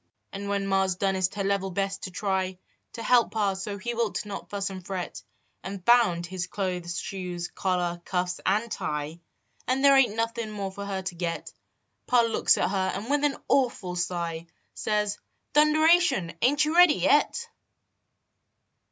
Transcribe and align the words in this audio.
And 0.33 0.49
when 0.49 0.65
ma 0.65 0.85
s 0.85 0.95
donest 0.95 1.35
her 1.35 1.43
level 1.43 1.69
best 1.69 2.05
to 2.05 2.09
try 2.09 2.57
To 2.93 3.03
help 3.03 3.29
pa 3.29 3.53
so 3.53 3.77
he 3.77 3.93
wilt 3.93 4.25
not 4.25 4.49
fuss 4.49 4.71
and 4.71 4.83
fret, 4.83 5.21
And 5.63 5.85
found 5.85 6.25
his 6.25 6.47
clothes, 6.47 6.99
shoes, 6.99 7.49
collar, 7.49 8.01
cuffs 8.03 8.39
and 8.43 8.71
tie, 8.71 9.19
And 9.67 9.85
there 9.85 9.95
ain 9.95 10.09
t 10.09 10.15
nothin 10.15 10.49
more 10.49 10.71
for 10.71 10.87
her 10.87 11.03
to 11.03 11.13
get, 11.13 11.53
Pa 12.07 12.21
looks 12.23 12.57
at 12.57 12.71
her 12.71 12.91
and 12.95 13.11
with 13.11 13.23
an 13.23 13.37
awful 13.47 13.95
sigh 13.95 14.47
Says:" 14.73 15.19
Thunderation! 15.53 16.35
Ain 16.41 16.55
t 16.55 16.67
you 16.69 16.75
ready 16.75 16.95
yet?" 16.95 17.47